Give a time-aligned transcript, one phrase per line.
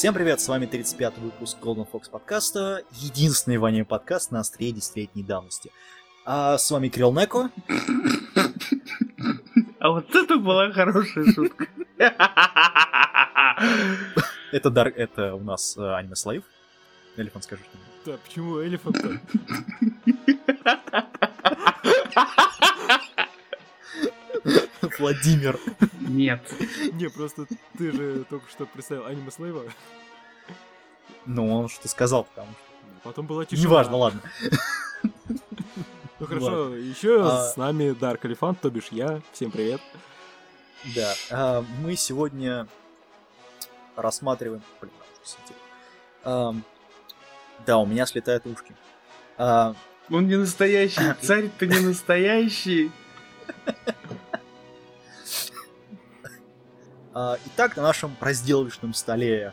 [0.00, 4.72] Всем привет, с вами 35-й выпуск Golden Fox подкаста, единственный в аниме подкаст на острие
[4.72, 5.70] десятилетней давности.
[6.24, 7.50] А с вами Кирилл Неко.
[9.78, 11.66] А вот это была хорошая шутка.
[14.52, 14.88] Это, дар...
[14.88, 16.44] это у нас э, аниме Слайв.
[17.18, 18.96] Элефант, скажи что Да, почему элефант
[24.98, 25.58] Владимир.
[26.00, 26.42] Нет.
[26.92, 27.46] Не, просто
[27.78, 29.64] ты же только что представил аниме Слейва.
[31.26, 32.60] Ну, он что сказал, потому что...
[33.02, 33.68] Потом была тишина.
[33.68, 34.20] Неважно, ладно.
[36.18, 39.22] Ну хорошо, еще А- с нами Дарк Элефант, то бишь я.
[39.32, 39.80] Всем привет.
[40.94, 42.66] Да, а, мы сегодня
[43.96, 44.62] рассматриваем...
[44.80, 44.92] Блин.
[46.24, 46.62] Ам,
[47.64, 48.74] Да, у меня слетают ушки.
[49.38, 49.74] А,
[50.10, 51.00] Он не настоящий.
[51.22, 52.90] Царь-то не настоящий.
[57.20, 59.52] Итак, на нашем разделочном столе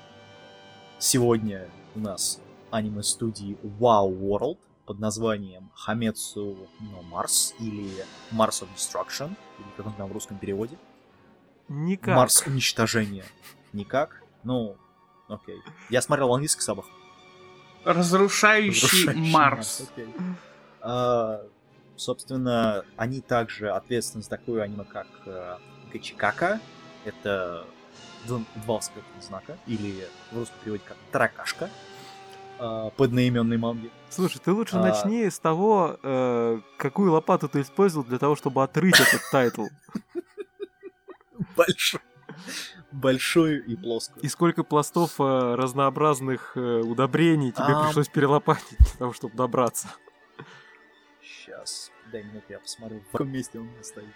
[1.00, 2.40] сегодня у нас
[2.72, 9.86] аниме студии Wow World под названием Хамецу no Mars или Mars of Destruction, или как
[9.86, 10.78] он там в русском переводе.
[11.68, 12.16] Никак.
[12.16, 13.26] Марс уничтожения.
[13.74, 14.24] Никак?
[14.44, 14.78] Ну,
[15.28, 15.60] окей.
[15.90, 16.86] Я смотрел в английских сабах.
[17.84, 19.82] Разрушающий Разрушающий Марс.
[19.92, 20.08] окей.
[20.80, 21.42] А,
[21.98, 25.58] собственно, они также ответственны за такое аниме, как э,
[25.92, 26.62] Качикака.
[27.08, 27.66] Это
[28.26, 29.58] два восклицательных знака.
[29.66, 31.70] Или в русском переводе как Таракашка.
[32.60, 33.90] э, По одноименной манге.
[34.10, 38.62] Слушай, ты лучше А- начни с того, э, какую лопату ты использовал для того, чтобы
[38.64, 39.68] отрыть этот title.
[41.56, 42.02] Большой.
[42.92, 44.24] Большую и плоскую.
[44.24, 47.86] И сколько пластов э, разнообразных э, удобрений тебе Ам.
[47.86, 49.88] пришлось перелопатить для того, чтобы добраться.
[51.22, 54.16] Сейчас, дай минуту, я посмотрю, в каком месте он у меня стоит.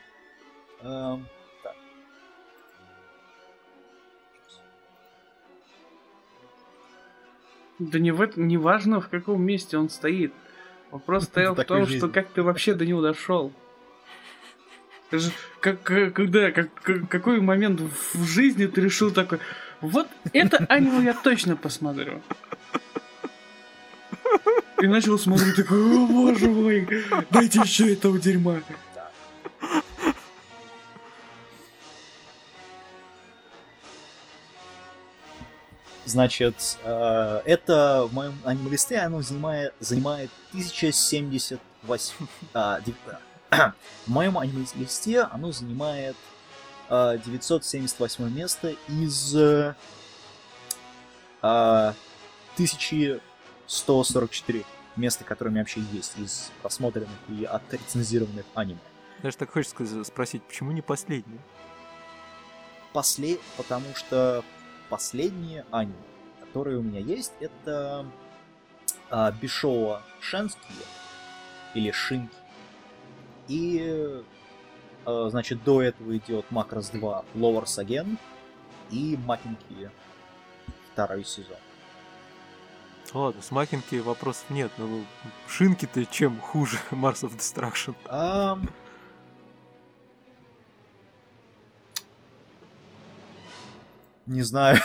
[7.81, 10.31] Да не, в этом, не важно, в каком месте он стоит.
[10.91, 13.51] Вопрос стоял в том, что как ты вообще до него дошел.
[15.59, 19.39] Как, когда, как, как- какой момент в в жизни ты решил такой,
[19.81, 22.21] вот это аниме я точно посмотрю.
[24.81, 26.87] И начал смотреть такой, о боже мой,
[27.29, 28.61] дайте еще этого дерьма.
[36.11, 42.27] Значит, э, это в моем аниме-листе оно занимает, занимает 1078...
[42.53, 42.81] а,
[43.49, 43.73] а,
[44.05, 46.17] в моем аниме-листе оно занимает
[46.89, 49.73] э, 978 место из э,
[51.41, 51.93] а,
[52.55, 54.65] 1144
[54.97, 58.81] места, которые у меня вообще есть из просмотренных и отрецензированных аниме.
[59.23, 61.39] Даже так хочется спросить, почему не последний?
[62.91, 63.37] После...
[63.55, 64.43] Потому что
[64.91, 65.95] последние аниме,
[66.41, 68.05] которые у меня есть, это
[69.09, 70.85] а, Бишоа Шенские
[71.73, 72.35] или Шинки.
[73.47, 74.21] И,
[75.05, 78.17] а, значит, до этого идет Макрос 2 Lowers Again
[78.89, 79.89] и Макинки
[80.91, 81.57] второй сезон.
[83.13, 84.87] Ладно, с Макинки вопросов нет, но
[85.47, 87.95] шинки-то чем хуже Mars of Destruction?
[88.07, 88.69] Ам,
[94.25, 94.77] Не знаю.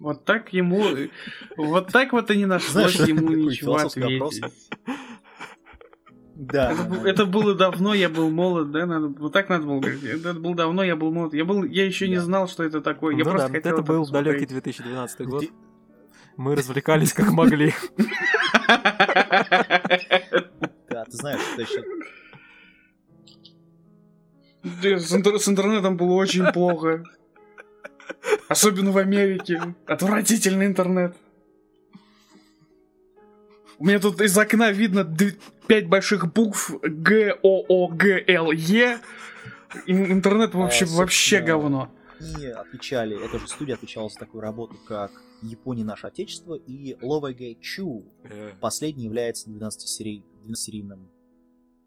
[0.00, 0.84] Вот так ему,
[1.56, 3.96] вот так вот и не нашлось Знаешь, ему ничего вопрос.
[3.96, 4.44] ответить.
[6.34, 6.72] Да.
[6.72, 8.84] Это, был- это было давно, я был молод, да?
[8.86, 10.02] Надо, вот так надо было говорить.
[10.04, 11.32] Это было давно, я был молод.
[11.32, 13.16] Я, был, я еще не знал, что это такое.
[13.16, 14.34] Я ну просто да, хотел это был посмотреть.
[14.34, 15.44] далекий 2012 год.
[16.36, 17.72] Мы развлекались как могли.
[20.90, 21.82] Да, ты знаешь, что еще
[24.64, 27.04] С, интер- с интернетом было очень плохо.
[28.48, 29.60] Особенно в Америке.
[29.86, 31.14] Отвратительный интернет.
[33.78, 38.52] У меня тут из окна видно д- пять больших букв Г, О, О, Г, Л,
[38.52, 39.00] Е.
[39.86, 41.90] Интернет вообще, А, вообще говно.
[42.20, 45.10] и отвечали, эта же студия отвечала за такую работу, как
[45.42, 48.04] Япония наше отечество и Ловэгэ Чу.
[48.60, 51.08] Последний является 12-серийным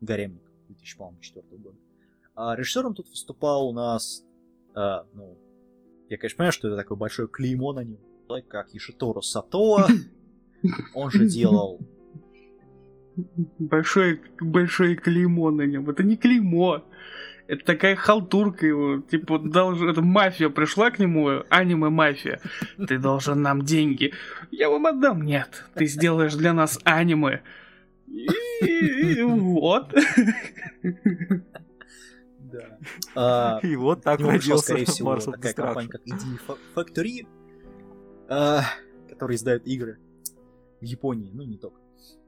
[0.01, 1.77] гаремником 2004 года.
[2.38, 4.24] А режиссером тут выступал у нас,
[4.75, 5.39] а, ну,
[6.07, 7.98] я, конечно, понимаю, что это такое большое клеймо на нем,
[8.48, 9.88] как Ишиторо Сатоа.
[10.94, 11.80] Он же делал
[13.57, 15.89] Большое, большое клеймо на нем.
[15.89, 16.84] Это не клеймо.
[17.48, 19.01] Это такая халтурка его.
[19.01, 22.40] Типа, должен, это мафия пришла к нему, аниме-мафия.
[22.88, 24.13] Ты должен нам деньги.
[24.51, 25.24] Я вам отдам.
[25.24, 27.42] Нет, ты сделаешь для нас аниме.
[28.06, 28.28] И,
[28.62, 29.95] и вот.
[32.51, 32.77] Да.
[33.15, 36.39] А, И вот так родился скорее всего, Mars такая компания, как ID
[36.75, 37.27] Factory,
[38.29, 38.63] а,
[39.09, 39.99] которая издает игры
[40.81, 41.79] в Японии, ну не только.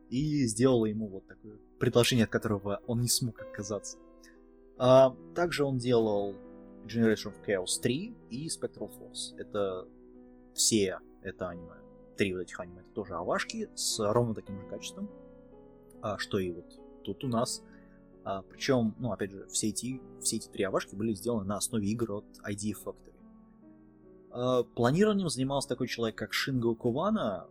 [0.09, 3.97] И сделала ему вот такое предложение, от которого он не смог отказаться.
[4.77, 6.35] А, также он делал
[6.85, 9.35] Generation of Chaos 3 и Spectral Force.
[9.37, 9.87] Это
[10.53, 11.75] все это аниме.
[12.17, 15.09] Три вот этих аниме это тоже авашки с ровно таким же качеством,
[16.01, 16.65] а, что и вот
[17.03, 17.63] тут у нас.
[18.23, 21.87] А, причем, ну, опять же, все эти, все эти три авашки были сделаны на основе
[21.87, 23.13] игр от ID Factory.
[24.31, 27.47] А, планированием занимался такой человек, как Шинго Кувана.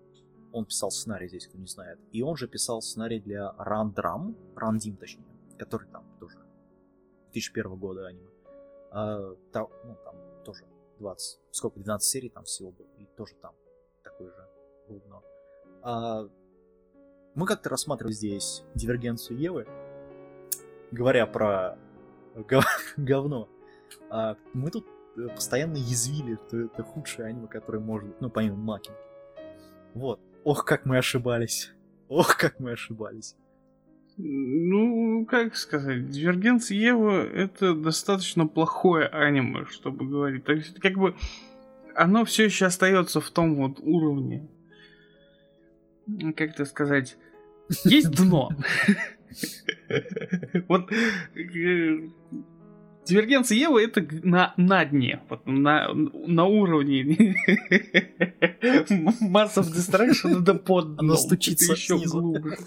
[0.53, 1.99] Он писал сценарий здесь, кто не знает.
[2.13, 5.25] И он же писал сценарий для Run Dim, точнее,
[5.59, 6.39] который там тоже
[7.33, 8.31] 2001 года аниме.
[8.91, 10.65] А, та- ну, там тоже
[10.99, 13.55] 20, сколько, 12 серий там всего было, и тоже там
[14.03, 14.49] такое же
[14.89, 15.23] говно.
[15.83, 16.29] А,
[17.35, 19.67] мы как-то рассматривали здесь дивергенцию Евы,
[20.91, 21.79] говоря про
[22.35, 22.65] гов-
[22.97, 23.49] говно.
[24.11, 24.87] А, мы тут
[25.17, 28.99] э, постоянно язвили, что это худшее аниме, которое может быть, ну, помимо Макинги.
[29.95, 30.21] Вот.
[30.45, 31.73] Ох, как мы ошибались.
[32.09, 33.37] Ох, как мы ошибались.
[34.17, 40.45] Ну, как сказать, Дивергенция Ева это достаточно плохое аниме, чтобы говорить.
[40.45, 41.15] То есть, как бы,
[41.95, 44.49] оно все еще остается в том вот уровне.
[46.37, 47.17] Как это сказать?
[47.85, 48.51] Есть дно.
[50.69, 52.09] Вот э,
[53.07, 57.03] Дивергенция Ева это на, на дне, вот на, на уровне
[58.63, 62.59] Mass of Destruction это под Оно стучится еще глубже.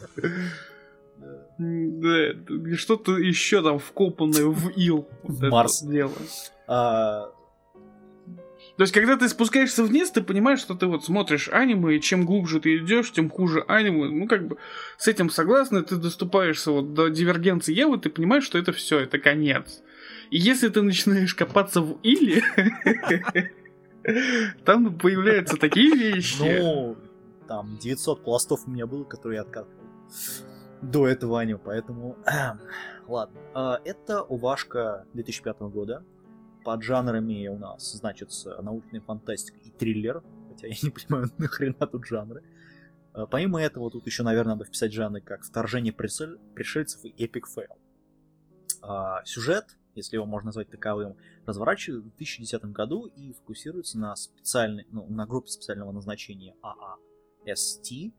[1.60, 5.08] Да, что-то еще там вкопанное в ил.
[5.24, 5.84] Марс.
[5.84, 6.12] дело.
[8.78, 12.26] То есть, когда ты спускаешься вниз, ты понимаешь, что ты вот смотришь аниме, и чем
[12.26, 14.10] глубже ты идешь, тем хуже аниме.
[14.10, 14.58] Ну, как бы
[14.98, 19.20] с этим согласны, ты доступаешься вот до дивергенции Евы, ты понимаешь, что это все, это
[19.20, 19.82] конец.
[20.30, 22.42] И если ты начинаешь копаться в Иле,
[24.66, 26.42] там появляются такие вещи.
[26.42, 26.96] Ну,
[27.48, 29.82] там 900 пластов у меня было, которые я откатывал
[30.82, 32.18] до этого аниме, поэтому...
[33.08, 33.40] Ладно.
[33.54, 36.04] А, Это OVA-шка 2005 года.
[36.64, 42.06] Под жанрами у нас значится научная фантастика и триллер, хотя я не понимаю, нахрена тут
[42.06, 42.44] жанры.
[43.14, 47.48] А, Помимо этого, тут еще, наверное, надо вписать жанры как «Вторжение пришель- пришельцев» и «Epic
[47.48, 47.78] fail».
[48.82, 54.86] А, Сюжет, если его можно назвать таковым, разворачивается в 2010 году и фокусируется на специальной,
[54.92, 58.14] ну, на группе специального назначения ААСТ,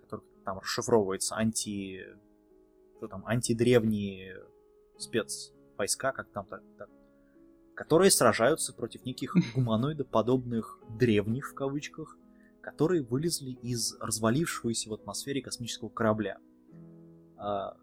[0.00, 2.04] который там расшифровывается анти...
[2.96, 3.26] Что там?
[3.26, 4.40] Антидревние
[4.98, 6.88] спецвойска, как там так, так,
[7.74, 12.16] которые сражаются против неких гуманоидоподобных древних, в кавычках,
[12.60, 16.38] которые вылезли из развалившегося в атмосфере космического корабля.
[17.36, 17.76] А,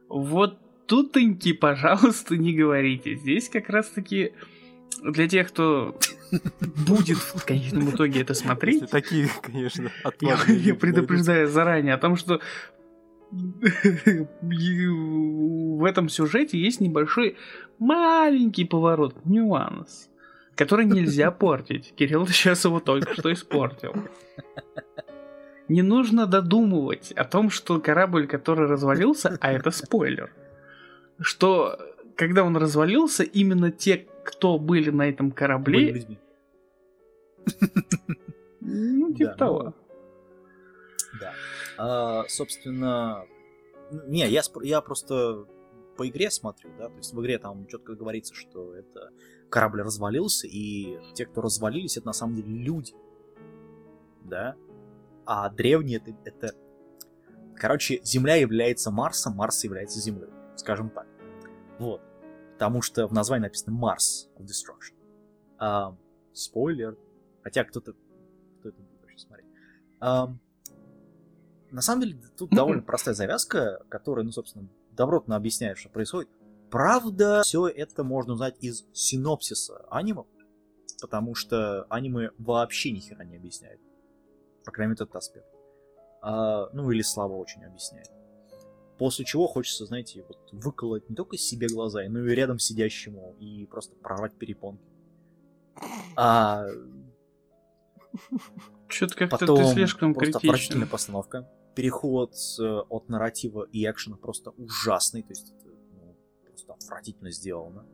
[0.10, 3.16] Вот тутоньки, пожалуйста, не говорите.
[3.16, 4.34] Здесь как раз-таки
[5.04, 5.98] для тех, кто
[6.88, 12.16] будет в конечном итоге это Если смотреть, такие, конечно, я, я предупреждаю заранее о том,
[12.16, 12.42] что
[14.42, 17.38] в этом сюжете есть небольшой
[17.80, 20.10] маленький поворот, нюанс,
[20.56, 21.94] который нельзя портить.
[21.96, 23.94] Кирилл сейчас его только что испортил.
[25.70, 30.32] Не нужно додумывать о том, что корабль, который развалился, а это спойлер,
[31.20, 31.80] что
[32.16, 36.06] когда он развалился, именно те, кто были на этом корабле,
[38.60, 39.74] ну, типа того.
[41.20, 41.34] Да.
[41.78, 43.26] А, собственно,
[43.92, 45.46] не, я, я просто
[45.98, 49.12] по игре смотрю, да, то есть в игре там четко говорится, что это
[49.50, 52.94] корабль развалился, и те, кто развалились, это на самом деле люди,
[54.24, 54.56] да,
[55.26, 56.56] а древние это, это...
[57.56, 61.08] Короче, Земля является Марсом, Марс является Землей, скажем так.
[61.80, 62.02] Вот.
[62.54, 64.96] Потому что в названии написано Mars of Destruction.
[65.58, 65.96] А,
[66.34, 66.98] спойлер.
[67.42, 67.94] Хотя кто-то...
[68.60, 69.48] Кто это будет вообще смотреть?
[70.00, 70.40] Ам,
[71.74, 76.30] на самом деле, тут довольно простая завязка, которая, ну, собственно, добротно объясняет, что происходит.
[76.70, 80.24] Правда, все это можно узнать из синопсиса аниме,
[81.02, 83.80] потому что аниме вообще ни хера не объясняет.
[84.66, 85.48] По крайней мере, этот аспект.
[86.22, 88.12] А, ну, или слабо очень объясняет.
[89.00, 93.66] После чего хочется, знаете, вот выколоть не только себе глаза, но и рядом сидящему, и
[93.66, 94.86] просто прорвать перепонки.
[96.16, 96.68] А
[98.88, 100.88] Что-то как-то ты слишком просто критичен.
[100.88, 101.50] постановка.
[101.76, 106.16] Переход э, от нарратива и экшена просто ужасный, то есть это ну,
[106.46, 107.86] просто отвратительно сделано.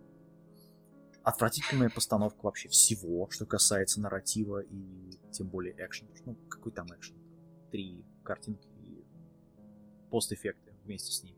[1.23, 6.09] Отвратительная постановка вообще всего, что касается нарратива и тем более экшена.
[6.25, 7.15] Ну, какой там экшен?
[7.71, 9.05] Три картинки и
[10.09, 11.37] постэффекты вместе с ними.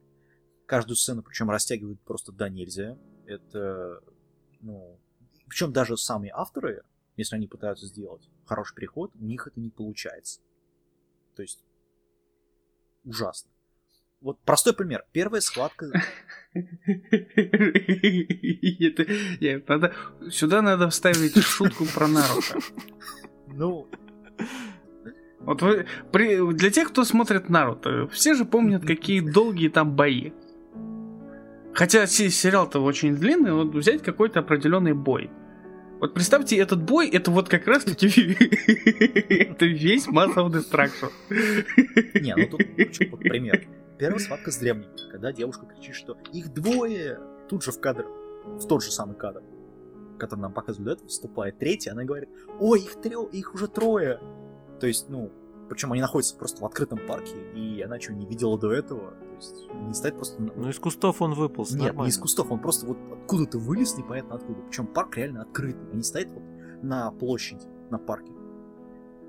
[0.66, 2.98] Каждую сцену, причем растягивают просто до нельзя.
[3.26, 4.02] Это,
[4.62, 5.00] ну,
[5.48, 6.84] причем даже самые авторы,
[7.18, 10.42] если они пытаются сделать хороший переход, у них это не получается.
[11.36, 11.64] То есть
[13.04, 13.50] ужасно.
[14.22, 15.04] Вот простой пример.
[15.12, 15.92] Первая схватка...
[20.30, 22.60] Сюда надо вставить шутку про Наруто.
[23.48, 23.90] Ну,
[25.40, 30.32] вот вы, при, для тех, кто смотрит Наруто, все же помнят, какие долгие там бои.
[31.74, 35.32] Хотя сериал-то очень длинный, вот взять какой-то определенный бой.
[36.02, 38.08] Вот представьте, этот бой, это вот как раз таки
[39.30, 41.12] это весь Mass of Destruction.
[42.20, 43.68] Не, ну тут пример.
[44.00, 48.08] Первая схватка с древними, когда девушка кричит, что их двое, тут же в кадр,
[48.46, 49.44] в тот же самый кадр,
[50.18, 52.30] который нам показывают вступает третья, она говорит,
[52.60, 54.20] ой, их, трё, их уже трое.
[54.80, 55.32] То есть, ну,
[55.72, 59.12] причем они находятся просто в открытом парке, и она что, не видела до этого?
[59.12, 60.42] То есть, не стоит просто...
[60.42, 62.02] Ну, из кустов он выполз, Нет, нормально.
[62.02, 64.60] не из кустов, он просто вот откуда-то вылез, непонятно откуда.
[64.64, 66.44] Причем парк реально открытый, они стоят вот
[66.84, 68.34] на площади, на парке.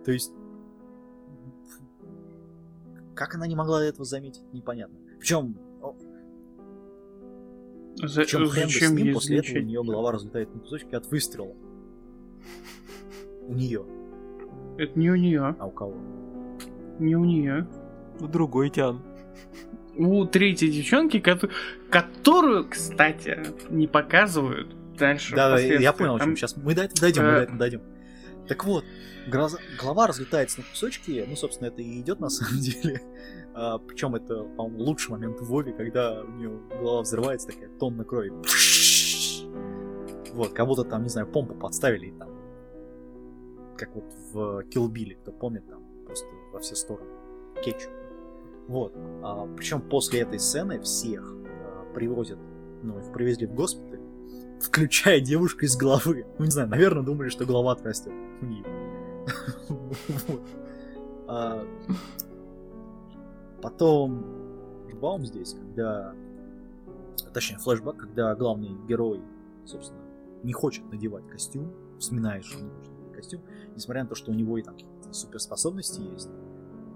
[0.04, 0.32] То есть,
[3.14, 4.98] как она не могла этого заметить, непонятно.
[5.20, 5.56] Причем,
[8.02, 11.06] За, причем хрен с ним, ей после этого у нее голова разлетает на кусочки от
[11.06, 11.54] выстрела.
[13.46, 13.86] У нее.
[14.76, 15.94] Это не у нее, А у кого?
[16.98, 17.66] Не у нее.
[18.20, 19.02] Ну, другой тян.
[19.96, 21.50] У третьей девчонки, кото-
[21.90, 23.38] которую, кстати,
[23.70, 25.34] не показывают дальше.
[25.36, 26.56] Да, да, я понял, о чем Там- сейчас.
[26.56, 27.82] Мы до этого дойдем, мы э, до этого дойдем.
[28.48, 28.84] Так вот,
[29.28, 33.00] гроза- голова разлетается на кусочки, ну, собственно, это и идет на самом деле.
[33.54, 38.04] А, причем это, по-моему, лучший момент в Вове, когда у нее голова взрывается, такая тонна
[38.04, 38.32] крови.
[40.32, 42.30] Вот, как будто там, не знаю, помпу подставили и там.
[43.76, 45.81] Как вот в Bill, кто помнит, там
[46.52, 47.10] во все стороны.
[47.64, 47.90] Кетчуп.
[48.68, 48.92] Вот.
[49.22, 52.38] А, причем после этой сцены всех а, привозят,
[52.82, 54.00] ну, их привезли в госпиталь,
[54.60, 56.26] включая девушку из головы.
[56.38, 58.64] Ну, не знаю, наверное, думали, что голова отрастет у нее.
[61.28, 61.64] А,
[63.62, 64.24] Потом
[64.84, 66.14] флешбаум здесь, когда...
[67.32, 69.22] Точнее, флешбэк, когда главный герой,
[69.64, 70.02] собственно,
[70.42, 73.40] не хочет надевать костюм, вспоминает, что не хочет надевать костюм,
[73.76, 74.76] несмотря на то, что у него и там
[75.12, 76.30] суперспособности есть.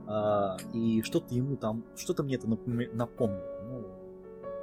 [0.07, 3.61] А, и что-то ему там, что-то мне это напоми- напомнило.
[3.65, 3.87] Ну,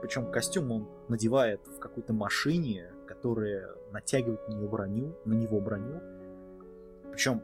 [0.02, 6.02] причем костюм он надевает в какой-то машине, которая натягивает на него броню, на него броню.
[7.12, 7.42] Причем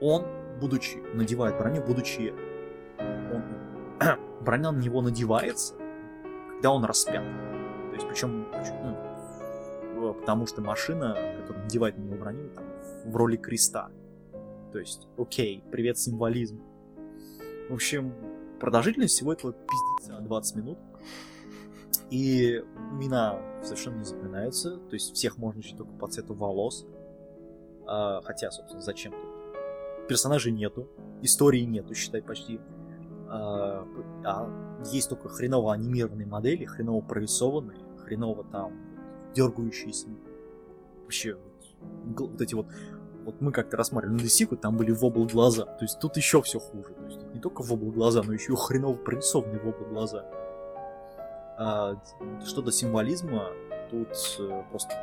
[0.00, 0.24] он,
[0.60, 2.34] будучи, надевает броню, будучи
[2.98, 3.44] он,
[4.40, 5.74] броня на него надевается,
[6.50, 7.22] когда он распят.
[7.22, 8.46] То есть, причем,
[9.94, 12.64] ну, потому что машина, которая надевает на него броню, там,
[13.04, 13.90] в роли креста.
[14.72, 16.62] То есть, окей, привет, символизм.
[17.68, 18.14] В общем,
[18.58, 20.78] продолжительность всего этого пиздеца 20 минут.
[22.10, 22.62] И
[22.92, 24.78] имена совершенно не запоминаются.
[24.78, 26.86] То есть всех можно еще только по цвету волос.
[27.86, 30.08] А, хотя, собственно, зачем тут?
[30.08, 30.88] Персонажей нету,
[31.20, 32.58] истории нету, считай, почти.
[33.28, 33.86] А,
[34.24, 38.72] а есть только хреново анимированные модели, хреново прорисованные, хреново там
[39.34, 40.08] дергающиеся.
[41.02, 41.36] Вообще,
[42.04, 42.66] вот эти вот
[43.24, 45.64] вот мы как-то рассматривали на Десику, там были вобл глаза.
[45.64, 46.94] То есть тут еще все хуже.
[46.94, 50.24] То есть тут не только вобл глаза, но еще и хреново прорисованные вобл глаза.
[51.58, 51.96] А,
[52.44, 53.48] что до символизма,
[53.90, 54.94] тут э, просто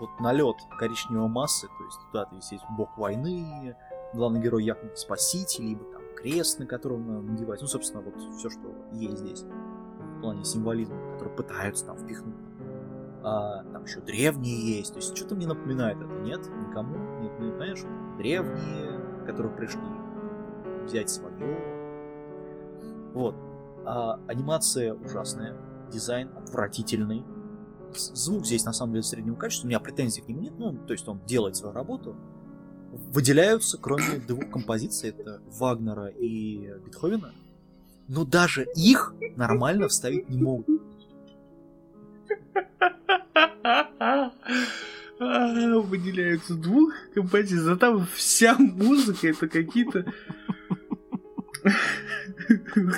[0.00, 3.76] вот налет коричневой массы, то есть туда то есть бог войны,
[4.14, 7.60] главный герой якобы спаситель, либо там крест, на котором надо надевать.
[7.60, 12.34] Ну, собственно, вот все, что есть здесь в плане символизма, который пытаются там впихнуть.
[13.22, 14.92] А, там еще древние есть.
[14.92, 16.40] То есть что-то мне напоминает это, нет?
[16.80, 17.82] Нет, не понимаешь?
[18.18, 19.80] Древние, которые пришли
[20.84, 21.32] взять свое.
[23.14, 23.34] Вот.
[23.84, 25.56] А, анимация ужасная,
[25.90, 27.24] дизайн отвратительный.
[27.94, 30.92] Звук здесь на самом деле среднего качества, у меня претензий к нему нет, ну, то
[30.92, 32.16] есть он делает свою работу.
[32.90, 37.32] Выделяются, кроме двух композиций, это Вагнера и Бетховена,
[38.08, 40.66] но даже их нормально вставить не могут.
[45.24, 50.04] А, Выделяются двух композиций, а там вся музыка это какие-то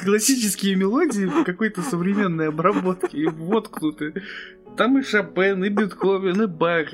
[0.05, 4.15] классические мелодии в какой-то современной обработке и воткнуты.
[4.77, 6.89] Там и Шопен, и Бетховен, и Бах.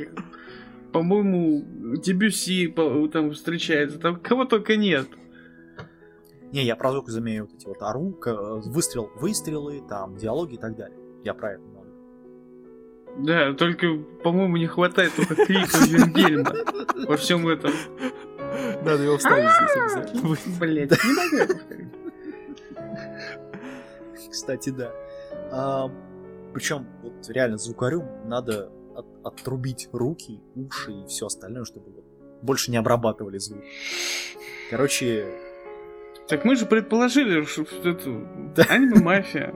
[0.92, 2.74] По-моему, Дебюси
[3.12, 3.98] там встречается.
[4.00, 5.06] Там кого только нет.
[6.52, 10.58] Не, я про звук замею вот эти вот ору, к- выстрел, выстрелы, там, диалоги и
[10.58, 10.98] так далее.
[11.22, 11.62] Я про это.
[13.18, 16.54] Да, только, по-моему, не хватает только крика Вильгельма
[17.06, 17.72] во всем этом.
[18.82, 20.36] Надо его вставить здесь обязательно.
[20.58, 21.60] Блять, не могу.
[24.30, 24.92] Кстати, да.
[25.50, 25.90] А,
[26.54, 31.86] причем, вот реально звукарю надо от, отрубить руки, уши и все остальное, чтобы
[32.42, 33.62] больше не обрабатывали звук.
[34.70, 35.26] Короче...
[36.28, 39.52] Так мы же предположили, что это аниме-мафия.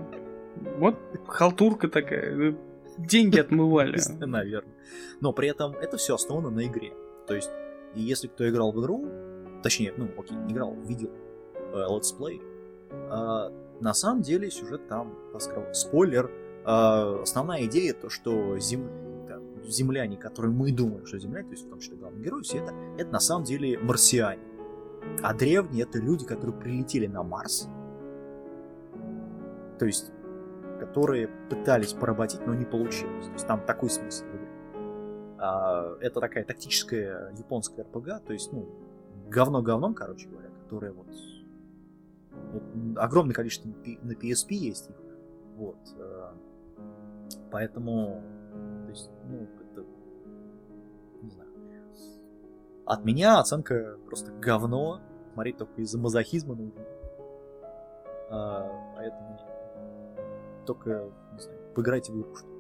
[0.79, 0.99] Вот
[1.29, 2.57] халтурка такая.
[2.99, 3.99] Деньги отмывали.
[4.25, 4.75] Наверное.
[5.21, 6.93] Но при этом это все основано на игре.
[7.27, 7.51] То есть,
[7.95, 9.07] если кто играл в игру,
[9.63, 11.11] точнее, ну, окей, играл, видел
[11.73, 12.41] э, let's play,
[12.91, 16.31] э, на самом деле сюжет там, так спойлер,
[16.65, 18.89] э, основная идея то, что зем...
[19.67, 22.75] земляне, которые мы думаем, что земляне, то есть в том числе главный герой, все это,
[22.99, 24.43] это на самом деле марсиане.
[25.23, 27.69] А древние это люди, которые прилетели на Марс.
[29.79, 30.13] То есть,
[30.85, 33.27] которые пытались поработить, но не получилось.
[33.27, 34.55] То есть там такой смысл в.
[35.39, 38.69] А, это такая тактическая японская РПГ, то есть, ну,
[39.29, 41.07] говно говном, короче говоря, которое вот,
[42.53, 42.63] вот
[42.97, 44.97] огромное количество на PSP есть их.
[45.57, 45.79] Вот.
[45.99, 46.33] Э,
[47.51, 48.23] поэтому,
[48.85, 49.85] то есть, ну, это,
[51.23, 51.51] не знаю.
[52.87, 55.01] От меня оценка просто говно.
[55.33, 56.81] Смотреть только из-за мазохизма нужно.
[58.31, 59.39] А, поэтому
[60.65, 62.55] только, не знаю, поиграйте в игру, что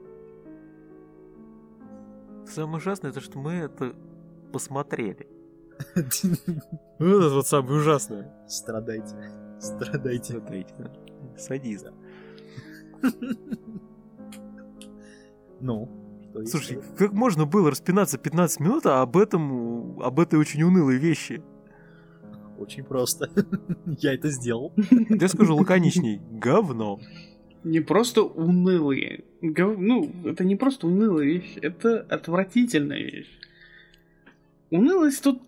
[2.46, 3.94] Самое ужасное, это что мы это
[4.52, 5.28] посмотрели.
[6.98, 8.32] Вот это вот самое ужасное.
[8.46, 9.16] Страдайте.
[9.58, 10.34] Страдайте.
[10.34, 10.90] Страдайте.
[11.36, 11.94] Садизм.
[15.60, 15.88] Ну,
[16.46, 21.42] Слушай, как можно было распинаться 15 минут, а об этом, об этой очень унылой вещи?
[22.58, 23.30] Очень просто.
[23.86, 24.74] Я это сделал.
[25.08, 26.20] Я скажу лаконичней.
[26.32, 27.00] Говно
[27.64, 29.24] не просто унылые.
[29.40, 33.30] Ну, это не просто унылая вещь, это отвратительная вещь.
[34.70, 35.42] Унылость тут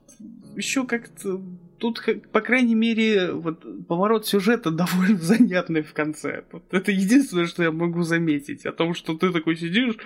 [0.57, 1.41] еще как-то...
[1.79, 2.03] Тут,
[2.33, 6.43] по крайней мере, вот поворот сюжета довольно занятный в конце.
[6.51, 8.65] Вот это единственное, что я могу заметить.
[8.65, 9.97] О том, что ты такой сидишь,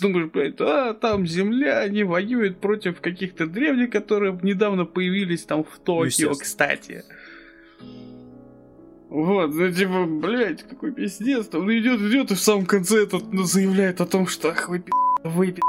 [0.00, 5.78] думаешь, блядь, а, там земля, они воюют против каких-то древних, которые недавно появились там в
[5.80, 7.02] Токио, кстати.
[9.08, 13.44] Вот, ну типа, блядь, какой пиздец, там идет, идет, и в самом конце этот ну,
[13.44, 14.90] заявляет о том, что ах вы пи***,
[15.22, 15.62] вы пи***,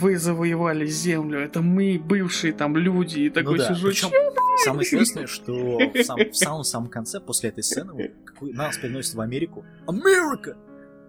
[0.00, 3.74] вы завоевали землю, это мы, бывшие там люди, и такой ну да.
[3.74, 4.10] сижу, Причем,
[4.64, 9.20] Самое интересное, что в, сам, в самом-самом конце, после этой сцены, какой, нас переносят в
[9.20, 10.56] Америку, Америка!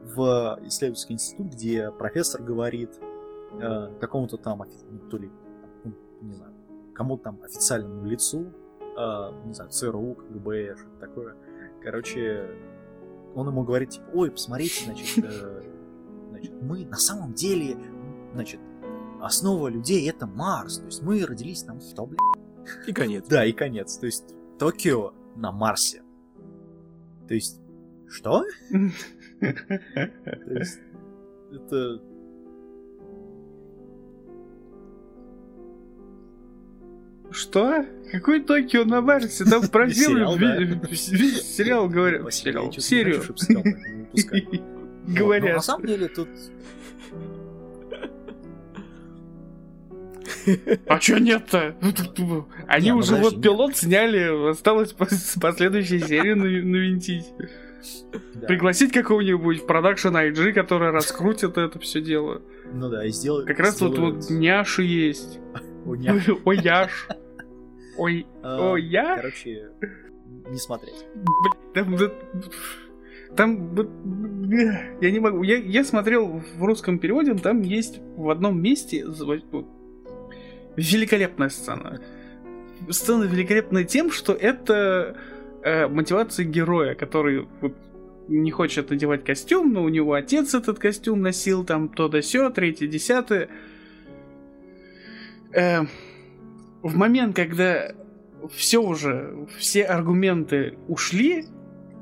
[0.03, 2.91] В исследовательский институт, где профессор говорит
[3.53, 5.31] э, какому-то там, ну, то ли,
[5.85, 6.53] ну, не знаю,
[6.93, 8.53] кому-то там официальному лицу,
[8.97, 11.35] э, не знаю, ЦРУ, КГБ, что-то такое,
[11.83, 12.49] Короче,
[13.35, 15.63] он ему говорит, типа, ой, посмотрите, значит, э,
[16.29, 17.77] значит, мы на самом деле,
[18.33, 18.59] значит,
[19.21, 20.77] основа людей это Марс.
[20.77, 22.19] То есть мы родились там в блядь.
[22.87, 23.27] И конец.
[23.27, 23.97] Да, и конец.
[23.97, 26.03] То есть Токио на Марсе.
[27.27, 27.59] То есть,
[28.07, 28.43] что?
[29.39, 30.79] То есть,
[31.51, 32.01] это
[37.33, 37.85] Что?
[38.11, 39.43] Какой Токио на Марсе?
[39.43, 40.27] Там про Землю
[40.93, 42.33] сериал говорят.
[42.33, 43.23] Сериал, серию.
[45.07, 45.55] Говорят.
[45.55, 46.29] На самом деле тут...
[50.87, 51.75] А чё нет-то?
[52.67, 57.25] Они уже вот пилот сняли, осталось последующей серии навинтить.
[58.47, 62.41] Пригласить какого-нибудь продакшн IG, который раскрутит это все дело.
[62.73, 63.45] Ну да, и сделать.
[63.47, 65.39] Как раз вот вот няши есть.
[65.85, 67.07] Ой, яш.
[67.97, 69.15] Ой, а, ой, я?
[69.15, 69.69] Короче,
[70.49, 71.05] не смотреть.
[71.73, 71.97] там,
[73.35, 73.75] там,
[75.01, 75.43] я не могу.
[75.43, 79.05] Я, я смотрел в русском переводе, там есть в одном месте
[80.75, 82.01] великолепная сцена.
[82.89, 85.15] Сцена великолепная тем, что это
[85.63, 87.75] э, мотивация героя, который вот,
[88.27, 92.49] не хочет надевать костюм, но у него отец этот костюм носил, там то да сё,
[92.49, 93.49] третье, десятое.
[95.53, 95.81] Э,
[96.83, 97.93] в момент, когда
[98.53, 101.45] все уже, все аргументы ушли,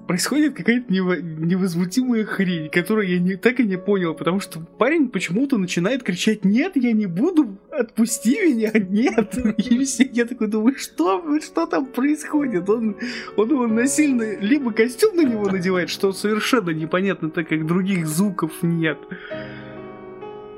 [0.07, 5.57] происходит какая-то невозмутимая хрень, которую я не, так и не понял, потому что парень почему-то
[5.57, 11.39] начинает кричать «Нет, я не буду, отпусти меня, нет!» И все, я такой думаю, что,
[11.39, 12.67] что там происходит?
[12.69, 12.97] Он,
[13.37, 18.51] он его насильно либо костюм на него надевает, что совершенно непонятно, так как других звуков
[18.63, 18.97] нет,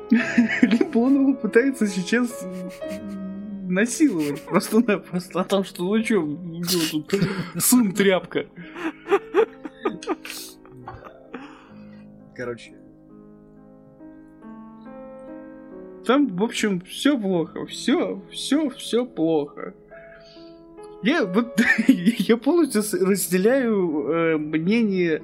[0.62, 2.46] либо он его пытается сейчас
[3.74, 5.40] насиловать просто-напросто.
[5.40, 6.38] А там что, ну чё,
[6.92, 7.14] тут
[7.58, 8.46] сын тряпка.
[12.36, 12.74] Короче.
[16.06, 17.66] Там, в общем, все плохо.
[17.66, 19.74] Все, все, все плохо.
[21.02, 25.22] Я вот я полностью разделяю э, мнение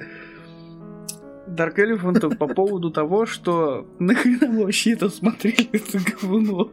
[1.47, 6.71] Dark Elephant по поводу того, что нахрена мы вообще это смотрели, это говно.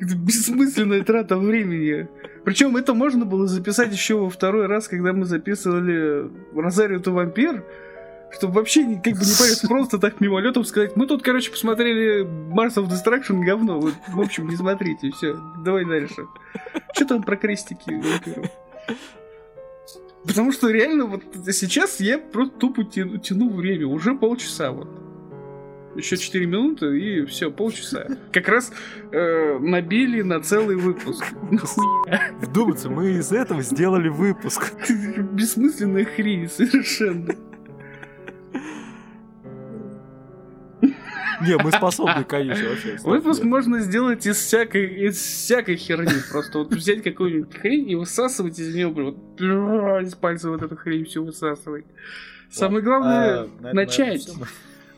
[0.00, 2.08] Это бессмысленная трата времени.
[2.44, 7.64] Причем это можно было записать еще во второй раз, когда мы записывали Розарио то вампир,
[8.30, 12.76] чтобы вообще как бы не понять, просто так мимолетом сказать, мы тут, короче, посмотрели Mars
[12.76, 16.26] of Destruction, говно, вот, в общем, не смотрите, все, давай дальше.
[16.94, 18.50] Что там про крестики вампиров?
[20.24, 25.07] Потому что реально вот сейчас я просто тупо тяну, тяну время, уже полчаса вот.
[25.98, 28.06] Еще 4 минуты и все, полчаса.
[28.32, 28.72] Как раз
[29.10, 31.24] э, набили на целый выпуск.
[32.40, 34.72] Вдуматься, мы из этого сделали выпуск.
[35.32, 37.34] Бессмысленная хрень совершенно.
[40.80, 42.96] Не, мы способны, конечно, вообще.
[43.02, 46.12] Выпуск можно сделать из всякой, из всякой херни.
[46.30, 51.04] Просто вот взять какую-нибудь хрень и высасывать из нее, вот, из пальца вот эту хрень
[51.04, 51.84] все высасывать.
[52.50, 54.28] Самое главное, а, начать.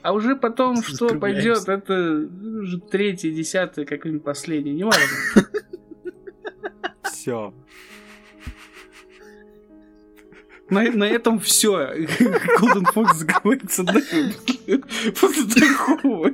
[0.03, 2.29] А уже потом, что пойдет, это
[2.61, 5.07] уже третий, десятый, какой-нибудь последний, не важно.
[7.05, 7.53] Все.
[10.71, 12.07] На, на этом все.
[12.61, 16.33] Golden Fox закрывается после такого.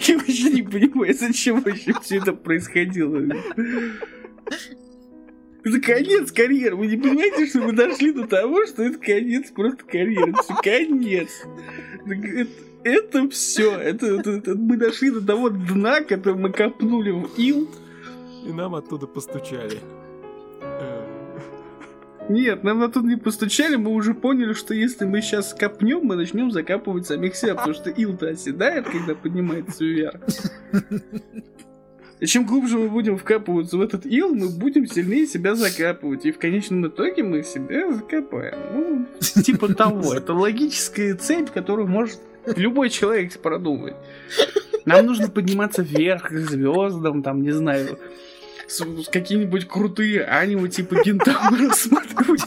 [0.00, 3.20] Я вообще не понимаю, зачем вообще все это происходило.
[5.64, 6.76] Это конец карьеры.
[6.76, 10.30] Вы не понимаете, что мы дошли до того, что это конец просто карьеры.
[10.30, 11.28] Это конец.
[12.06, 13.76] Это, это все.
[13.76, 17.68] Это, это, это, мы дошли до того дна, который мы копнули в ил.
[18.46, 19.78] И нам оттуда постучали.
[22.28, 26.14] Нет, нам на тут не постучали, мы уже поняли, что если мы сейчас копнем, мы
[26.14, 30.20] начнем закапывать самих себя, потому что ил-то оседает, когда поднимается вверх.
[32.20, 36.26] И чем глубже мы будем вкапываться в этот ил, мы будем сильнее себя закапывать.
[36.26, 38.58] И в конечном итоге мы себя закопаем.
[38.74, 39.06] Ну,
[39.42, 40.14] типа того.
[40.14, 42.18] Это логическая цепь, которую может
[42.56, 43.94] любой человек продумать.
[44.84, 47.98] Нам нужно подниматься вверх к звездам, там, не знаю,
[49.10, 52.40] какие-нибудь крутые аниме типа Гентаму рассматривать.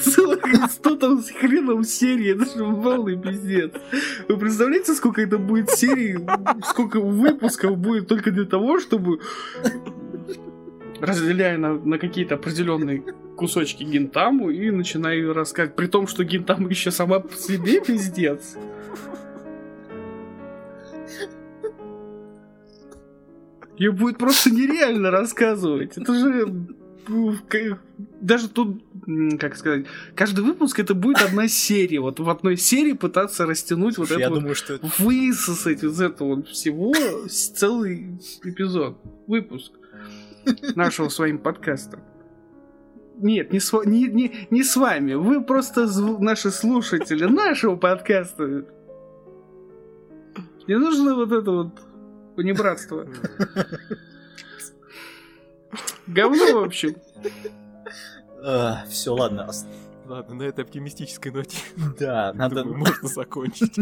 [0.00, 3.72] Целых 100 там с хреном серии, это же полный пиздец.
[4.28, 6.18] Вы представляете, сколько это будет серий,
[6.68, 9.20] сколько выпусков будет только для того, чтобы
[11.00, 13.02] разделяя на, на какие-то определенные
[13.36, 18.56] кусочки гентаму и начинаю рассказывать, при том, что гентаму еще сама по себе пиздец.
[23.76, 25.98] Ее будет просто нереально рассказывать.
[25.98, 26.46] Это же
[27.08, 27.34] ну,
[28.20, 28.82] даже тут,
[29.38, 32.00] как сказать, каждый выпуск это будет одна серия.
[32.00, 34.90] Вот в одной серии пытаться растянуть вот это думаю, что это...
[34.98, 36.94] высосать из этого всего
[37.28, 39.72] целый эпизод, выпуск
[40.74, 41.98] нашего своим подкаста.
[43.16, 45.14] Нет, не с, не, не, не с вами.
[45.14, 45.86] Вы просто
[46.20, 48.64] наши слушатели нашего подкаста.
[50.66, 51.80] Не нужно вот это вот
[52.36, 53.06] понебратство.
[56.06, 56.96] Говно, в общем.
[58.88, 59.50] Все, ладно.
[60.06, 61.56] Ладно, на этой оптимистической ноте.
[61.98, 62.62] Да, надо...
[62.62, 63.74] Думаю, можно закончить.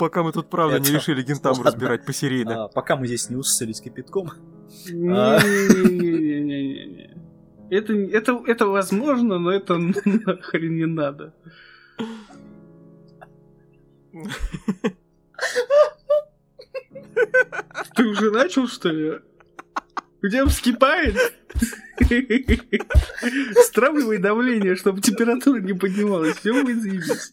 [0.00, 2.64] Пока мы тут, правда, не решили Гентаму разбирать посерийно.
[2.64, 4.30] А, пока мы здесь не усысались кипятком.
[7.68, 11.34] Это, это, это возможно, но это нахрен не надо.
[17.94, 19.20] Ты уже начал, что ли?
[20.22, 21.14] У тебя вскипает?
[23.66, 26.38] Стравливай давление, чтобы температура не поднималась.
[26.38, 27.32] Все будет заебись.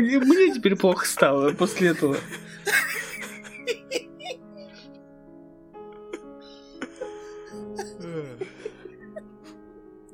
[0.00, 2.16] Мне, мне теперь плохо стало после этого.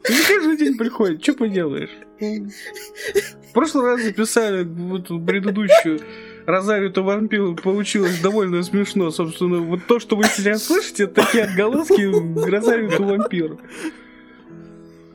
[0.08, 1.90] Не каждый день приходит, что поделаешь?
[2.20, 6.00] В прошлый раз записали вот предыдущую
[6.46, 9.10] Розарию то вампир получилось довольно смешно.
[9.10, 13.58] Собственно, вот то, что вы сейчас слышите, такие отголоски Розарию то вампир.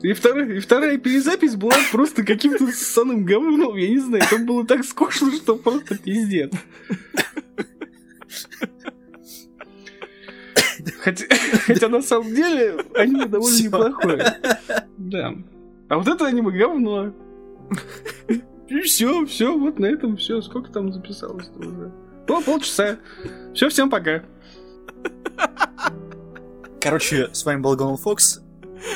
[0.02, 4.66] И вторая, и вторая перезапись была просто каким-то ссаным говном, я не знаю, там было
[4.66, 6.52] так скучно, что просто пиздец.
[11.00, 11.26] Хотя,
[11.66, 13.64] хотя на самом деле аниме довольно Всё.
[13.66, 14.36] неплохое.
[14.96, 15.34] Да.
[15.88, 17.12] А вот это аниме говно.
[18.68, 20.40] И все, все, вот на этом все.
[20.40, 21.92] Сколько там записалось-то уже?
[22.28, 22.98] О, полчаса.
[23.54, 24.22] Все, всем пока.
[26.80, 28.40] Короче, с вами был Голан Фокс.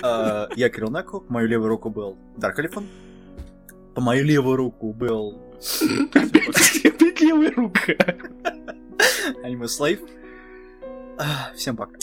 [0.02, 1.20] А, я Кирилл Нако.
[1.20, 2.86] По мою левую руку был Дарк Элефон.
[3.94, 5.40] По мою левую руку был...
[6.14, 7.92] Опять левая рука.
[9.42, 10.00] Аниме Слейв.
[11.18, 11.96] А, Всем пока.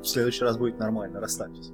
[0.00, 1.72] В следующий раз будет нормально, расслабьтесь.